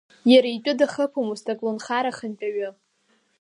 Иара 0.31 0.49
итәы 0.55 0.73
дахыԥомызт 0.79 1.45
аколнхара 1.53 2.11
ахантәаҩы. 2.13 2.69